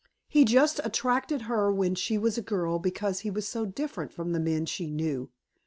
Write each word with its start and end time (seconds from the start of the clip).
He 0.27 0.45
just 0.45 0.81
attracted 0.83 1.43
her 1.43 1.71
when 1.71 1.93
she 1.93 2.17
was 2.17 2.35
a 2.35 2.41
girl 2.41 2.79
because 2.79 3.19
he 3.19 3.29
was 3.29 3.47
so 3.47 3.67
different 3.67 4.11
from 4.11 4.31
the 4.31 4.39
men 4.39 4.65
she 4.65 4.89
knew. 4.89 5.29